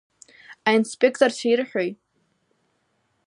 [0.69, 1.89] Аинспекторцәа ирҳәои?